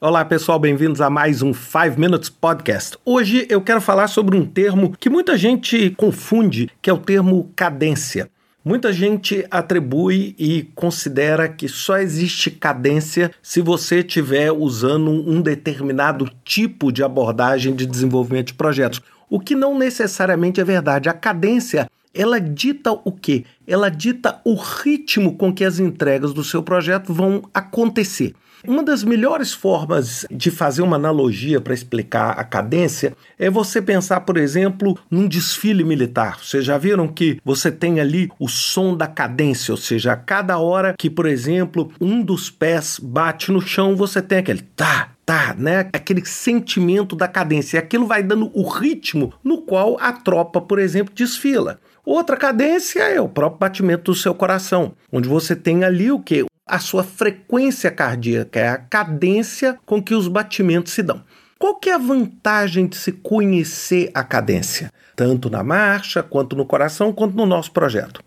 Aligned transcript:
Olá 0.00 0.24
pessoal, 0.24 0.60
bem-vindos 0.60 1.00
a 1.00 1.10
mais 1.10 1.42
um 1.42 1.52
5 1.52 1.98
Minutes 1.98 2.28
Podcast. 2.28 2.96
Hoje 3.04 3.48
eu 3.50 3.60
quero 3.60 3.80
falar 3.80 4.06
sobre 4.06 4.36
um 4.36 4.46
termo 4.46 4.96
que 4.96 5.10
muita 5.10 5.36
gente 5.36 5.90
confunde, 5.96 6.70
que 6.80 6.88
é 6.88 6.92
o 6.92 6.98
termo 6.98 7.50
cadência. 7.56 8.30
Muita 8.64 8.92
gente 8.92 9.44
atribui 9.50 10.36
e 10.38 10.62
considera 10.76 11.48
que 11.48 11.66
só 11.66 11.98
existe 11.98 12.48
cadência 12.48 13.32
se 13.42 13.60
você 13.60 13.98
estiver 13.98 14.52
usando 14.52 15.10
um 15.10 15.42
determinado 15.42 16.30
tipo 16.44 16.92
de 16.92 17.02
abordagem 17.02 17.74
de 17.74 17.84
desenvolvimento 17.84 18.48
de 18.48 18.54
projetos, 18.54 19.02
o 19.28 19.40
que 19.40 19.56
não 19.56 19.76
necessariamente 19.76 20.60
é 20.60 20.64
verdade. 20.64 21.08
A 21.08 21.12
cadência 21.12 21.90
ela 22.18 22.40
dita 22.40 22.90
o 22.92 23.12
quê? 23.12 23.44
Ela 23.64 23.88
dita 23.88 24.40
o 24.44 24.56
ritmo 24.56 25.36
com 25.36 25.54
que 25.54 25.64
as 25.64 25.78
entregas 25.78 26.34
do 26.34 26.42
seu 26.42 26.64
projeto 26.64 27.14
vão 27.14 27.48
acontecer. 27.54 28.34
Uma 28.66 28.82
das 28.82 29.04
melhores 29.04 29.52
formas 29.52 30.26
de 30.28 30.50
fazer 30.50 30.82
uma 30.82 30.96
analogia 30.96 31.60
para 31.60 31.72
explicar 31.72 32.30
a 32.30 32.42
cadência 32.42 33.16
é 33.38 33.48
você 33.48 33.80
pensar, 33.80 34.22
por 34.22 34.36
exemplo, 34.36 34.98
num 35.08 35.28
desfile 35.28 35.84
militar. 35.84 36.40
Vocês 36.42 36.64
já 36.64 36.76
viram 36.76 37.06
que 37.06 37.38
você 37.44 37.70
tem 37.70 38.00
ali 38.00 38.28
o 38.36 38.48
som 38.48 38.96
da 38.96 39.06
cadência, 39.06 39.70
ou 39.70 39.78
seja, 39.78 40.12
a 40.12 40.16
cada 40.16 40.58
hora 40.58 40.94
que, 40.98 41.08
por 41.08 41.26
exemplo, 41.26 41.92
um 42.00 42.20
dos 42.20 42.50
pés 42.50 42.98
bate 43.00 43.52
no 43.52 43.60
chão, 43.60 43.94
você 43.94 44.20
tem 44.20 44.38
aquele 44.38 44.62
tá, 44.74 45.10
tá, 45.24 45.54
né? 45.56 45.88
Aquele 45.92 46.26
sentimento 46.26 47.14
da 47.14 47.28
cadência. 47.28 47.76
E 47.76 47.78
aquilo 47.78 48.08
vai 48.08 48.24
dando 48.24 48.50
o 48.52 48.68
ritmo 48.68 49.32
no 49.44 49.62
qual 49.62 49.96
a 50.00 50.12
tropa, 50.12 50.60
por 50.60 50.80
exemplo, 50.80 51.14
desfila. 51.14 51.78
Outra 52.10 52.38
cadência 52.38 53.02
é 53.02 53.20
o 53.20 53.28
próprio 53.28 53.58
batimento 53.58 54.10
do 54.10 54.16
seu 54.16 54.34
coração, 54.34 54.94
onde 55.12 55.28
você 55.28 55.54
tem 55.54 55.84
ali 55.84 56.10
o 56.10 56.18
que? 56.18 56.46
a 56.66 56.78
sua 56.78 57.04
frequência 57.04 57.90
cardíaca, 57.90 58.58
é 58.58 58.68
a 58.68 58.78
cadência 58.78 59.78
com 59.84 60.02
que 60.02 60.14
os 60.14 60.26
batimentos 60.26 60.94
se 60.94 61.02
dão. 61.02 61.22
Qual 61.58 61.74
que 61.74 61.90
é 61.90 61.94
a 61.94 61.98
vantagem 61.98 62.86
de 62.86 62.96
se 62.96 63.12
conhecer 63.12 64.10
a 64.14 64.24
cadência, 64.24 64.90
tanto 65.14 65.50
na 65.50 65.62
marcha, 65.62 66.22
quanto 66.22 66.56
no 66.56 66.64
coração, 66.64 67.12
quanto 67.12 67.36
no 67.36 67.44
nosso 67.44 67.72
projeto? 67.72 68.22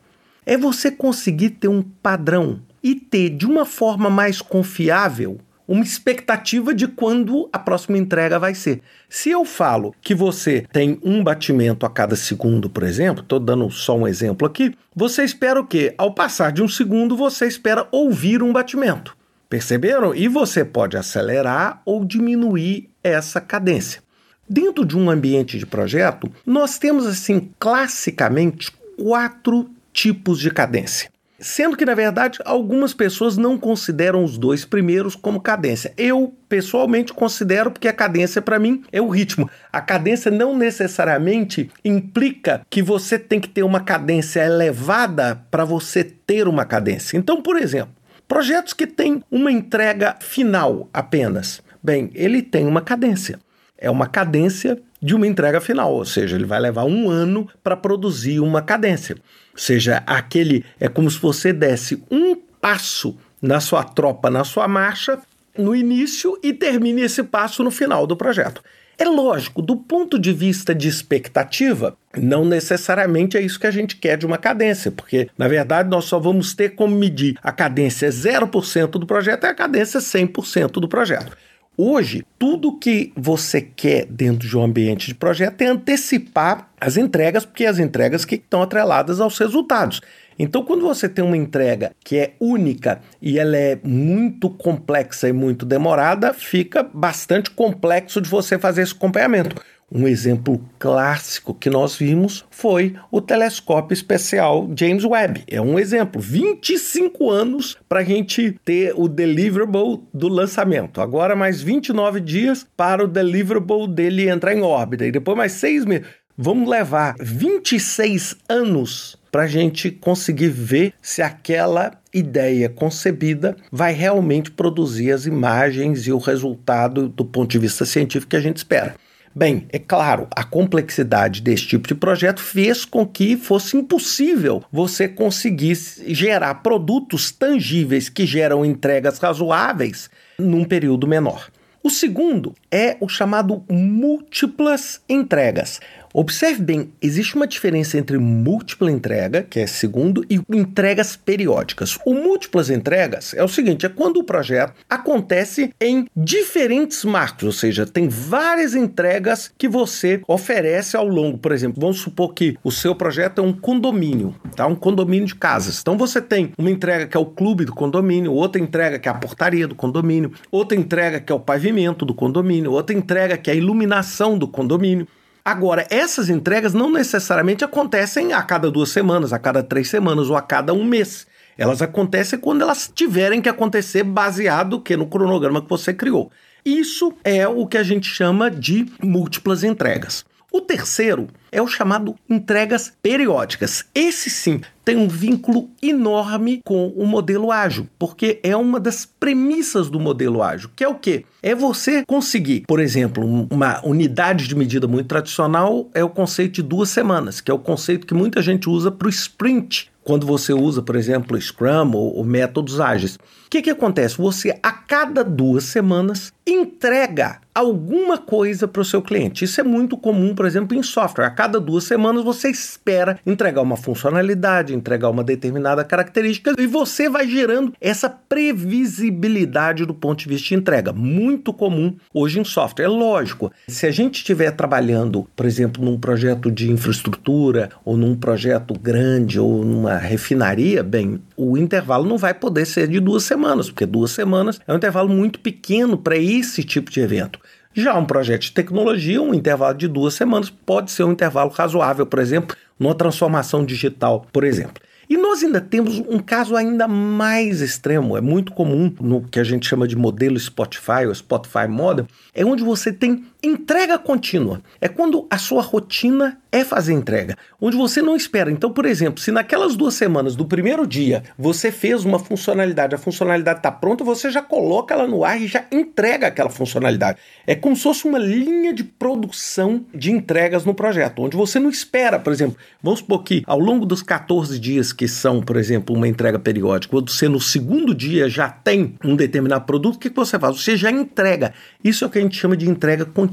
É 0.45 0.55
você 0.55 0.91
conseguir 0.91 1.49
ter 1.49 1.67
um 1.67 1.81
padrão 1.81 2.61
e 2.83 2.93
ter 2.93 3.29
de 3.29 3.47
uma 3.47 3.65
forma 3.65 4.11
mais 4.11 4.43
confiável 4.43 5.39
uma 5.71 5.85
expectativa 5.85 6.73
de 6.73 6.85
quando 6.85 7.49
a 7.53 7.57
próxima 7.57 7.97
entrega 7.97 8.37
vai 8.37 8.53
ser. 8.53 8.81
Se 9.07 9.29
eu 9.29 9.45
falo 9.45 9.95
que 10.01 10.13
você 10.13 10.65
tem 10.69 10.99
um 11.01 11.23
batimento 11.23 11.85
a 11.85 11.89
cada 11.89 12.17
segundo, 12.17 12.69
por 12.69 12.83
exemplo, 12.83 13.23
estou 13.23 13.39
dando 13.39 13.71
só 13.71 13.97
um 13.97 14.05
exemplo 14.05 14.45
aqui, 14.45 14.75
você 14.93 15.23
espera 15.23 15.61
o 15.61 15.65
quê? 15.65 15.95
Ao 15.97 16.13
passar 16.13 16.51
de 16.51 16.61
um 16.61 16.67
segundo, 16.67 17.15
você 17.15 17.47
espera 17.47 17.87
ouvir 17.89 18.43
um 18.43 18.51
batimento. 18.51 19.15
Perceberam? 19.49 20.13
E 20.13 20.27
você 20.27 20.65
pode 20.65 20.97
acelerar 20.97 21.81
ou 21.85 22.03
diminuir 22.03 22.89
essa 23.01 23.39
cadência. 23.39 24.01
Dentro 24.49 24.85
de 24.85 24.97
um 24.97 25.09
ambiente 25.09 25.57
de 25.57 25.65
projeto, 25.65 26.29
nós 26.45 26.77
temos 26.77 27.07
assim 27.07 27.49
classicamente 27.57 28.71
quatro 28.97 29.69
tipos 29.93 30.37
de 30.37 30.51
cadência. 30.51 31.09
Sendo 31.41 31.75
que, 31.75 31.83
na 31.83 31.95
verdade, 31.95 32.37
algumas 32.45 32.93
pessoas 32.93 33.35
não 33.35 33.57
consideram 33.57 34.23
os 34.23 34.37
dois 34.37 34.63
primeiros 34.63 35.15
como 35.15 35.41
cadência. 35.41 35.91
Eu, 35.97 36.35
pessoalmente, 36.47 37.11
considero 37.11 37.71
porque 37.71 37.87
a 37.87 37.93
cadência, 37.93 38.43
para 38.43 38.59
mim, 38.59 38.83
é 38.91 39.01
o 39.01 39.09
ritmo. 39.09 39.49
A 39.73 39.81
cadência 39.81 40.29
não 40.29 40.55
necessariamente 40.55 41.71
implica 41.83 42.61
que 42.69 42.83
você 42.83 43.17
tem 43.17 43.39
que 43.39 43.49
ter 43.49 43.63
uma 43.63 43.79
cadência 43.79 44.41
elevada 44.41 45.43
para 45.49 45.65
você 45.65 46.03
ter 46.03 46.47
uma 46.47 46.63
cadência. 46.63 47.17
Então, 47.17 47.41
por 47.41 47.57
exemplo, 47.57 47.95
projetos 48.27 48.73
que 48.73 48.85
têm 48.85 49.23
uma 49.31 49.51
entrega 49.51 50.17
final 50.19 50.89
apenas. 50.93 51.59
Bem, 51.83 52.11
ele 52.13 52.43
tem 52.43 52.67
uma 52.67 52.81
cadência. 52.81 53.39
É 53.81 53.89
uma 53.89 54.07
cadência 54.07 54.79
de 55.01 55.15
uma 55.15 55.25
entrega 55.25 55.59
final, 55.59 55.91
ou 55.91 56.05
seja, 56.05 56.35
ele 56.35 56.45
vai 56.45 56.59
levar 56.59 56.85
um 56.85 57.09
ano 57.09 57.49
para 57.63 57.75
produzir 57.75 58.39
uma 58.39 58.61
cadência. 58.61 59.15
Ou 59.15 59.59
seja, 59.59 60.03
aquele 60.05 60.63
é 60.79 60.87
como 60.87 61.09
se 61.09 61.19
você 61.19 61.51
desse 61.51 62.01
um 62.09 62.35
passo 62.35 63.17
na 63.41 63.59
sua 63.59 63.83
tropa, 63.83 64.29
na 64.29 64.43
sua 64.43 64.67
marcha, 64.67 65.19
no 65.57 65.75
início 65.75 66.37
e 66.43 66.53
termine 66.53 67.01
esse 67.01 67.23
passo 67.23 67.63
no 67.63 67.71
final 67.71 68.05
do 68.05 68.15
projeto. 68.15 68.61
É 68.97 69.05
lógico, 69.05 69.63
do 69.63 69.75
ponto 69.75 70.19
de 70.19 70.31
vista 70.31 70.75
de 70.75 70.87
expectativa, 70.87 71.97
não 72.15 72.45
necessariamente 72.45 73.35
é 73.35 73.41
isso 73.41 73.59
que 73.59 73.65
a 73.65 73.71
gente 73.71 73.95
quer 73.95 74.15
de 74.15 74.27
uma 74.27 74.37
cadência, 74.37 74.91
porque 74.91 75.27
na 75.35 75.47
verdade 75.47 75.89
nós 75.89 76.05
só 76.05 76.19
vamos 76.19 76.53
ter 76.53 76.75
como 76.75 76.95
medir 76.95 77.35
a 77.41 77.51
cadência 77.51 78.09
0% 78.09 78.91
do 78.91 79.07
projeto 79.07 79.45
e 79.45 79.47
a 79.47 79.55
cadência 79.55 79.99
100% 79.99 80.73
do 80.73 80.87
projeto. 80.87 81.35
Hoje, 81.83 82.23
tudo 82.37 82.77
que 82.77 83.11
você 83.17 83.59
quer 83.59 84.05
dentro 84.05 84.47
de 84.47 84.55
um 84.55 84.61
ambiente 84.61 85.07
de 85.07 85.15
projeto 85.15 85.63
é 85.63 85.65
antecipar 85.65 86.69
as 86.79 86.95
entregas, 86.95 87.43
porque 87.43 87.65
as 87.65 87.79
entregas 87.79 88.23
que 88.23 88.35
estão 88.35 88.61
atreladas 88.61 89.19
aos 89.19 89.35
resultados. 89.39 89.99
Então, 90.37 90.63
quando 90.63 90.83
você 90.83 91.09
tem 91.09 91.25
uma 91.25 91.35
entrega 91.35 91.91
que 92.05 92.19
é 92.19 92.33
única 92.39 93.01
e 93.19 93.39
ela 93.39 93.57
é 93.57 93.79
muito 93.83 94.47
complexa 94.47 95.27
e 95.27 95.33
muito 95.33 95.65
demorada, 95.65 96.35
fica 96.35 96.83
bastante 96.83 97.49
complexo 97.49 98.21
de 98.21 98.29
você 98.29 98.59
fazer 98.59 98.83
esse 98.83 98.93
acompanhamento. 98.93 99.55
Um 99.93 100.07
exemplo 100.07 100.63
clássico 100.79 101.53
que 101.53 101.69
nós 101.69 101.97
vimos 101.97 102.45
foi 102.49 102.95
o 103.11 103.19
telescópio 103.19 103.93
especial 103.93 104.69
James 104.73 105.03
Webb. 105.03 105.43
É 105.47 105.59
um 105.59 105.77
exemplo. 105.77 106.21
25 106.21 107.29
anos 107.29 107.77
para 107.89 107.99
a 107.99 108.03
gente 108.03 108.57
ter 108.63 108.93
o 108.95 109.09
deliverable 109.09 109.99
do 110.13 110.29
lançamento. 110.29 111.01
Agora 111.01 111.35
mais 111.35 111.61
29 111.61 112.21
dias 112.21 112.65
para 112.77 113.03
o 113.03 113.07
deliverable 113.07 113.85
dele 113.87 114.29
entrar 114.29 114.55
em 114.55 114.61
órbita. 114.61 115.05
E 115.05 115.11
depois 115.11 115.37
mais 115.37 115.51
seis 115.51 115.83
meses. 115.83 116.07
Vamos 116.37 116.69
levar 116.69 117.15
26 117.19 118.37
anos 118.47 119.19
para 119.29 119.43
a 119.43 119.47
gente 119.47 119.91
conseguir 119.91 120.49
ver 120.49 120.93
se 121.01 121.21
aquela 121.21 121.91
ideia 122.13 122.69
concebida 122.69 123.55
vai 123.71 123.93
realmente 123.93 124.51
produzir 124.51 125.11
as 125.11 125.25
imagens 125.25 126.07
e 126.07 126.11
o 126.11 126.17
resultado 126.17 127.07
do 127.09 127.25
ponto 127.25 127.51
de 127.51 127.59
vista 127.59 127.85
científico 127.85 128.31
que 128.31 128.37
a 128.37 128.41
gente 128.41 128.57
espera. 128.57 128.95
Bem, 129.33 129.65
é 129.71 129.79
claro, 129.79 130.27
a 130.35 130.43
complexidade 130.43 131.41
desse 131.41 131.65
tipo 131.65 131.87
de 131.87 131.95
projeto 131.95 132.41
fez 132.41 132.83
com 132.83 133.07
que 133.07 133.37
fosse 133.37 133.77
impossível 133.77 134.61
você 134.69 135.07
conseguir 135.07 135.77
gerar 136.07 136.55
produtos 136.55 137.31
tangíveis 137.31 138.09
que 138.09 138.25
geram 138.25 138.65
entregas 138.65 139.19
razoáveis 139.19 140.09
num 140.37 140.65
período 140.65 141.07
menor. 141.07 141.49
O 141.81 141.89
segundo 141.89 142.53
é 142.69 142.97
o 142.99 143.07
chamado 143.07 143.63
múltiplas 143.69 145.01
entregas. 145.07 145.79
Observe 146.13 146.61
bem, 146.61 146.91
existe 147.01 147.35
uma 147.35 147.47
diferença 147.47 147.97
entre 147.97 148.17
múltipla 148.17 148.91
entrega, 148.91 149.43
que 149.49 149.59
é 149.59 149.67
segundo, 149.67 150.25
e 150.29 150.41
entregas 150.51 151.15
periódicas. 151.15 151.97
O 152.05 152.13
múltiplas 152.13 152.69
entregas 152.69 153.33
é 153.33 153.43
o 153.43 153.47
seguinte: 153.47 153.85
é 153.85 153.89
quando 153.89 154.17
o 154.17 154.23
projeto 154.23 154.73
acontece 154.89 155.73
em 155.79 156.07
diferentes 156.15 157.05
marcos, 157.05 157.43
ou 157.43 157.51
seja, 157.51 157.85
tem 157.85 158.09
várias 158.09 158.75
entregas 158.75 159.51
que 159.57 159.67
você 159.67 160.21
oferece 160.27 160.97
ao 160.97 161.07
longo. 161.07 161.37
Por 161.37 161.51
exemplo, 161.51 161.79
vamos 161.79 161.99
supor 161.99 162.33
que 162.33 162.57
o 162.63 162.71
seu 162.71 162.93
projeto 162.93 163.39
é 163.39 163.41
um 163.41 163.53
condomínio, 163.53 164.35
tá? 164.55 164.67
Um 164.67 164.75
condomínio 164.75 165.27
de 165.27 165.35
casas. 165.35 165.79
Então 165.79 165.97
você 165.97 166.21
tem 166.21 166.51
uma 166.57 166.69
entrega 166.69 167.07
que 167.07 167.15
é 167.15 167.19
o 167.19 167.25
clube 167.25 167.63
do 167.63 167.73
condomínio, 167.73 168.33
outra 168.33 168.61
entrega 168.61 168.99
que 168.99 169.07
é 169.07 169.11
a 169.11 169.15
portaria 169.15 169.67
do 169.67 169.75
condomínio, 169.75 170.31
outra 170.51 170.77
entrega 170.77 171.19
que 171.19 171.31
é 171.31 171.35
o 171.35 171.39
pavimento 171.39 172.05
do 172.05 172.13
condomínio, 172.13 172.71
outra 172.71 172.95
entrega 172.95 173.37
que 173.37 173.49
é 173.49 173.53
a 173.53 173.55
iluminação 173.55 174.37
do 174.37 174.47
condomínio. 174.47 175.07
Agora, 175.43 175.87
essas 175.89 176.29
entregas 176.29 176.73
não 176.73 176.91
necessariamente 176.91 177.63
acontecem 177.63 178.31
a 178.31 178.43
cada 178.43 178.69
duas 178.69 178.89
semanas, 178.89 179.33
a 179.33 179.39
cada 179.39 179.63
três 179.63 179.89
semanas 179.89 180.29
ou 180.29 180.37
a 180.37 180.41
cada 180.41 180.73
um 180.73 180.83
mês. 180.83 181.25
Elas 181.57 181.81
acontecem 181.81 182.39
quando 182.39 182.61
elas 182.61 182.91
tiverem 182.93 183.41
que 183.41 183.49
acontecer 183.49 184.03
baseado 184.03 184.79
que 184.79 184.95
no 184.95 185.07
cronograma 185.07 185.61
que 185.61 185.69
você 185.69 185.93
criou. 185.93 186.31
Isso 186.63 187.13
é 187.23 187.47
o 187.47 187.65
que 187.65 187.77
a 187.77 187.83
gente 187.83 188.07
chama 188.07 188.51
de 188.51 188.85
múltiplas 189.01 189.63
entregas. 189.63 190.23
O 190.51 190.59
terceiro 190.59 191.29
é 191.49 191.61
o 191.61 191.67
chamado 191.67 192.13
entregas 192.29 192.91
periódicas. 193.01 193.85
Esse 193.95 194.29
sim 194.29 194.59
tem 194.83 194.97
um 194.97 195.07
vínculo 195.07 195.69
enorme 195.81 196.61
com 196.65 196.89
o 196.89 197.05
modelo 197.07 197.53
ágil, 197.53 197.87
porque 197.97 198.37
é 198.43 198.53
uma 198.57 198.77
das 198.77 199.05
premissas 199.05 199.89
do 199.89 199.97
modelo 199.97 200.43
ágil, 200.43 200.69
que 200.75 200.83
é 200.83 200.87
o 200.89 200.95
quê? 200.95 201.23
É 201.41 201.55
você 201.55 202.03
conseguir, 202.05 202.65
por 202.67 202.81
exemplo, 202.81 203.47
uma 203.49 203.79
unidade 203.85 204.45
de 204.45 204.55
medida 204.55 204.87
muito 204.89 205.07
tradicional 205.07 205.89
é 205.93 206.03
o 206.03 206.09
conceito 206.09 206.55
de 206.55 206.63
duas 206.63 206.89
semanas, 206.89 207.39
que 207.39 207.49
é 207.49 207.53
o 207.53 207.59
conceito 207.59 208.05
que 208.05 208.13
muita 208.13 208.41
gente 208.41 208.69
usa 208.69 208.91
para 208.91 209.07
o 209.07 209.09
sprint, 209.09 209.89
quando 210.03 210.25
você 210.25 210.51
usa, 210.51 210.81
por 210.81 210.95
exemplo, 210.95 211.39
Scrum 211.39 211.91
ou, 211.93 212.17
ou 212.17 212.23
métodos 212.23 212.79
ágeis. 212.79 213.15
O 213.15 213.49
que, 213.49 213.61
que 213.61 213.69
acontece? 213.69 214.17
Você, 214.17 214.57
a 214.61 214.71
cada 214.71 215.23
duas 215.23 215.65
semanas, 215.65 216.33
entrega 216.45 217.39
alguma 217.53 218.17
coisa 218.17 218.67
para 218.67 218.81
o 218.81 218.85
seu 218.85 219.01
cliente. 219.01 219.43
Isso 219.43 219.59
é 219.59 219.63
muito 219.63 219.97
comum, 219.97 220.33
por 220.33 220.45
exemplo, 220.45 220.77
em 220.77 220.81
software. 220.81 221.25
A 221.25 221.29
cada 221.29 221.59
duas 221.59 221.83
semanas 221.83 222.23
você 222.23 222.49
espera 222.49 223.19
entregar 223.25 223.61
uma 223.61 223.77
funcionalidade, 223.77 224.73
entregar 224.73 225.09
uma 225.09 225.23
determinada 225.23 225.83
característica 225.83 226.53
e 226.57 226.65
você 226.65 227.09
vai 227.09 227.27
gerando 227.27 227.73
essa 227.79 228.09
previsibilidade 228.09 229.85
do 229.85 229.93
ponto 229.93 230.19
de 230.19 230.29
vista 230.29 230.49
de 230.49 230.55
entrega. 230.55 230.93
Muito 230.93 231.53
comum 231.53 231.95
hoje 232.13 232.39
em 232.39 232.43
software. 232.43 232.85
É 232.85 232.87
lógico, 232.87 233.51
se 233.67 233.85
a 233.85 233.91
gente 233.91 234.15
estiver 234.15 234.51
trabalhando, 234.51 235.27
por 235.35 235.45
exemplo, 235.45 235.83
num 235.83 235.99
projeto 235.99 236.49
de 236.49 236.71
infraestrutura 236.71 237.69
ou 237.83 237.97
num 237.97 238.15
projeto 238.15 238.73
grande 238.79 239.39
ou 239.39 239.63
numa 239.63 239.97
refinaria, 239.97 240.81
bem, 240.83 241.21
o 241.35 241.57
intervalo 241.57 242.07
não 242.07 242.17
vai 242.17 242.33
poder 242.33 242.65
ser 242.65 242.87
de 242.87 242.99
duas 242.99 243.23
semanas, 243.23 243.69
porque 243.69 243.85
duas 243.85 244.11
semanas 244.11 244.59
é 244.65 244.71
um 244.71 244.77
intervalo 244.77 245.09
muito 245.09 245.39
pequeno 245.39 245.97
para 245.97 246.15
esse 246.41 246.63
tipo 246.63 246.91
de 246.91 246.99
evento. 246.99 247.39
Já 247.73 247.97
um 247.97 248.05
projeto 248.05 248.41
de 248.41 248.51
tecnologia, 248.51 249.21
um 249.21 249.33
intervalo 249.33 249.77
de 249.77 249.87
duas 249.87 250.13
semanas 250.13 250.49
pode 250.49 250.91
ser 250.91 251.03
um 251.05 251.13
intervalo 251.13 251.49
razoável, 251.49 252.05
por 252.05 252.19
exemplo, 252.19 252.55
numa 252.77 252.93
transformação 252.93 253.65
digital, 253.65 254.27
por 254.33 254.43
exemplo. 254.43 254.83
E 255.09 255.17
nós 255.17 255.43
ainda 255.43 255.59
temos 255.59 255.99
um 255.99 256.19
caso 256.19 256.55
ainda 256.55 256.87
mais 256.87 257.59
extremo, 257.61 258.17
é 258.17 258.21
muito 258.21 258.53
comum 258.53 258.93
no 258.99 259.21
que 259.21 259.39
a 259.39 259.43
gente 259.43 259.67
chama 259.67 259.87
de 259.87 259.95
modelo 259.95 260.39
Spotify 260.39 261.05
ou 261.05 261.13
Spotify 261.13 261.67
Model, 261.67 262.07
é 262.33 262.45
onde 262.45 262.63
você 262.63 262.93
tem 262.93 263.25
entrega 263.43 263.97
contínua. 263.97 264.61
É 264.79 264.87
quando 264.87 265.25
a 265.29 265.37
sua 265.37 265.61
rotina 265.61 266.37
é 266.51 266.65
fazer 266.65 266.93
entrega, 266.93 267.37
onde 267.61 267.77
você 267.77 268.01
não 268.01 268.15
espera. 268.15 268.51
Então, 268.51 268.71
por 268.71 268.85
exemplo, 268.85 269.21
se 269.21 269.31
naquelas 269.31 269.75
duas 269.75 269.93
semanas 269.93 270.35
do 270.35 270.45
primeiro 270.45 270.85
dia 270.85 271.23
você 271.37 271.71
fez 271.71 272.03
uma 272.03 272.19
funcionalidade, 272.19 272.93
a 272.93 272.97
funcionalidade 272.97 273.59
está 273.59 273.71
pronta, 273.71 274.03
você 274.03 274.29
já 274.29 274.41
coloca 274.41 274.93
ela 274.93 275.07
no 275.07 275.23
ar 275.23 275.41
e 275.41 275.47
já 275.47 275.65
entrega 275.71 276.27
aquela 276.27 276.49
funcionalidade. 276.49 277.19
É 277.47 277.55
como 277.55 277.75
se 277.75 277.83
fosse 277.83 278.05
uma 278.05 278.19
linha 278.19 278.73
de 278.73 278.83
produção 278.83 279.85
de 279.93 280.11
entregas 280.11 280.65
no 280.65 280.75
projeto, 280.75 281.21
onde 281.21 281.37
você 281.37 281.57
não 281.57 281.69
espera, 281.69 282.19
por 282.19 282.33
exemplo, 282.33 282.57
vamos 282.83 282.99
supor 282.99 283.23
que 283.23 283.43
ao 283.47 283.59
longo 283.59 283.85
dos 283.85 284.03
14 284.03 284.59
dias 284.59 284.91
que 284.91 285.07
são, 285.07 285.41
por 285.41 285.55
exemplo, 285.55 285.95
uma 285.95 286.07
entrega 286.07 286.37
periódica, 286.37 286.91
quando 286.91 287.09
você 287.09 287.29
no 287.29 287.39
segundo 287.39 287.95
dia 287.95 288.27
já 288.27 288.49
tem 288.49 288.95
um 289.05 289.15
determinado 289.15 289.65
produto, 289.65 289.95
o 289.95 289.99
que 289.99 290.09
você 290.09 290.37
faz? 290.37 290.61
Você 290.61 290.75
já 290.75 290.91
entrega. 290.91 291.53
Isso 291.81 292.03
é 292.03 292.07
o 292.07 292.09
que 292.09 292.19
a 292.19 292.21
gente 292.21 292.37
chama 292.37 292.57
de 292.57 292.69
entrega 292.69 293.05
contínua. 293.05 293.30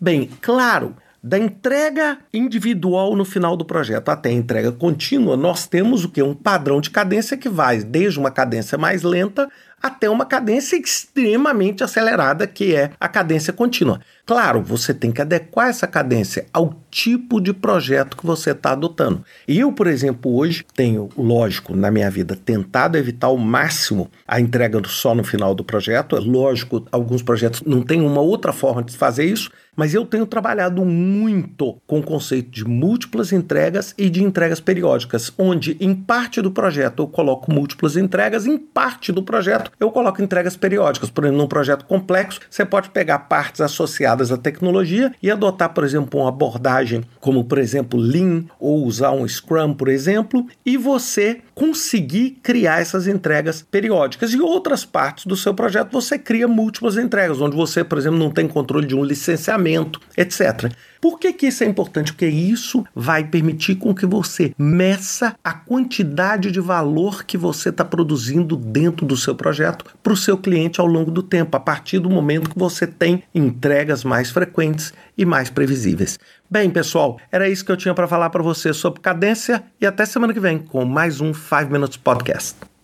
Bem, 0.00 0.30
claro, 0.40 0.96
da 1.22 1.38
entrega 1.38 2.18
individual 2.32 3.16
no 3.16 3.24
final 3.24 3.56
do 3.56 3.64
projeto 3.64 4.08
até 4.08 4.28
a 4.28 4.32
entrega 4.32 4.70
contínua, 4.70 5.36
nós 5.36 5.66
temos 5.66 6.04
o 6.04 6.08
que? 6.08 6.22
Um 6.22 6.34
padrão 6.34 6.80
de 6.80 6.90
cadência 6.90 7.36
que 7.36 7.48
vai 7.48 7.82
desde 7.82 8.18
uma 8.18 8.30
cadência 8.30 8.78
mais 8.78 9.02
lenta 9.02 9.48
até 9.82 10.08
uma 10.08 10.26
cadência 10.26 10.76
extremamente 10.76 11.82
acelerada, 11.82 12.46
que 12.46 12.74
é 12.74 12.90
a 12.98 13.08
cadência 13.08 13.52
contínua. 13.52 14.00
Claro, 14.26 14.62
você 14.62 14.92
tem 14.92 15.10
que 15.10 15.22
adequar 15.22 15.68
essa 15.68 15.86
cadência 15.86 16.46
ao 16.52 16.74
tipo 16.90 17.40
de 17.40 17.54
projeto 17.54 18.16
que 18.16 18.26
você 18.26 18.50
está 18.50 18.72
adotando. 18.72 19.24
E 19.46 19.58
eu, 19.58 19.72
por 19.72 19.86
exemplo, 19.86 20.36
hoje 20.36 20.66
tenho, 20.74 21.08
lógico, 21.16 21.74
na 21.74 21.90
minha 21.90 22.10
vida, 22.10 22.36
tentado 22.36 22.98
evitar 22.98 23.28
ao 23.28 23.38
máximo 23.38 24.10
a 24.26 24.38
entrega 24.38 24.80
só 24.86 25.14
no 25.14 25.24
final 25.24 25.54
do 25.54 25.64
projeto. 25.64 26.14
É 26.14 26.20
lógico, 26.20 26.86
alguns 26.92 27.22
projetos 27.22 27.62
não 27.64 27.80
têm 27.82 28.02
uma 28.02 28.20
outra 28.20 28.52
forma 28.52 28.82
de 28.82 28.94
fazer 28.94 29.24
isso, 29.24 29.50
mas 29.74 29.94
eu 29.94 30.04
tenho 30.04 30.26
trabalhado 30.26 30.84
muito 30.84 31.80
com 31.86 32.00
o 32.00 32.02
conceito 32.02 32.50
de 32.50 32.64
múltiplas 32.64 33.32
entregas 33.32 33.94
e 33.96 34.10
de 34.10 34.22
entregas 34.24 34.58
periódicas, 34.60 35.32
onde 35.38 35.76
em 35.80 35.94
parte 35.94 36.42
do 36.42 36.50
projeto 36.50 37.04
eu 37.04 37.06
coloco 37.06 37.52
múltiplas 37.52 37.96
entregas, 37.96 38.44
em 38.44 38.58
parte 38.58 39.12
do 39.12 39.22
projeto 39.22 39.67
eu 39.78 39.90
coloco 39.90 40.22
entregas 40.22 40.56
periódicas. 40.56 41.10
Por 41.10 41.24
exemplo, 41.24 41.42
num 41.42 41.48
projeto 41.48 41.84
complexo, 41.84 42.40
você 42.48 42.64
pode 42.64 42.90
pegar 42.90 43.20
partes 43.20 43.60
associadas 43.60 44.30
à 44.32 44.36
tecnologia 44.36 45.12
e 45.22 45.30
adotar, 45.30 45.72
por 45.72 45.84
exemplo, 45.84 46.20
uma 46.20 46.28
abordagem 46.28 47.04
como, 47.20 47.44
por 47.44 47.58
exemplo, 47.58 47.98
Lean 47.98 48.44
ou 48.58 48.84
usar 48.84 49.12
um 49.12 49.26
Scrum, 49.26 49.74
por 49.74 49.88
exemplo, 49.88 50.46
e 50.64 50.76
você 50.76 51.40
conseguir 51.54 52.38
criar 52.42 52.80
essas 52.80 53.06
entregas 53.06 53.62
periódicas. 53.62 54.32
E 54.32 54.40
outras 54.40 54.84
partes 54.84 55.26
do 55.26 55.36
seu 55.36 55.54
projeto 55.54 55.92
você 55.92 56.18
cria 56.18 56.48
múltiplas 56.48 56.96
entregas, 56.96 57.40
onde 57.40 57.56
você, 57.56 57.82
por 57.82 57.98
exemplo, 57.98 58.18
não 58.18 58.30
tem 58.30 58.46
controle 58.46 58.86
de 58.86 58.94
um 58.94 59.04
licenciamento, 59.04 60.00
etc. 60.16 60.72
Por 61.00 61.18
que, 61.18 61.32
que 61.32 61.46
isso 61.46 61.62
é 61.62 61.66
importante? 61.66 62.12
Porque 62.12 62.26
isso 62.26 62.84
vai 62.94 63.24
permitir 63.24 63.76
com 63.76 63.94
que 63.94 64.06
você 64.06 64.52
meça 64.58 65.34
a 65.44 65.52
quantidade 65.52 66.50
de 66.50 66.60
valor 66.60 67.24
que 67.24 67.36
você 67.36 67.68
está 67.68 67.84
produzindo 67.84 68.56
dentro 68.56 69.06
do 69.06 69.16
seu 69.16 69.34
projeto 69.58 69.84
para 70.02 70.12
o 70.12 70.16
seu 70.16 70.38
cliente 70.38 70.80
ao 70.80 70.86
longo 70.86 71.10
do 71.10 71.22
tempo, 71.22 71.56
a 71.56 71.60
partir 71.60 71.98
do 71.98 72.08
momento 72.08 72.50
que 72.50 72.58
você 72.58 72.86
tem 72.86 73.24
entregas 73.34 74.04
mais 74.04 74.30
frequentes 74.30 74.92
e 75.16 75.24
mais 75.24 75.50
previsíveis. 75.50 76.18
Bem, 76.48 76.70
pessoal, 76.70 77.18
era 77.30 77.48
isso 77.48 77.64
que 77.64 77.72
eu 77.72 77.76
tinha 77.76 77.94
para 77.94 78.06
falar 78.06 78.30
para 78.30 78.42
você 78.42 78.72
sobre 78.72 79.00
cadência 79.00 79.64
e 79.80 79.86
até 79.86 80.06
semana 80.06 80.32
que 80.32 80.40
vem 80.40 80.58
com 80.58 80.84
mais 80.84 81.20
um 81.20 81.34
5 81.34 81.72
Minutes 81.72 81.96
Podcast. 81.96 82.77